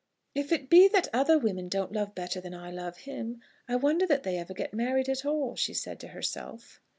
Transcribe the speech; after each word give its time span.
"If 0.33 0.51
it 0.51 0.67
be 0.67 0.87
that 0.87 1.09
other 1.13 1.37
women 1.37 1.67
don't 1.69 1.91
love 1.91 2.15
better 2.15 2.41
than 2.41 2.55
I 2.55 2.71
love 2.71 2.97
him, 2.97 3.39
I 3.67 3.75
wonder 3.75 4.07
that 4.07 4.23
they 4.23 4.37
ever 4.39 4.55
get 4.55 4.73
married 4.73 5.07
at 5.07 5.25
all," 5.27 5.55
she 5.55 5.75
said 5.75 5.99
to 5.99 6.07
herself. 6.07 6.81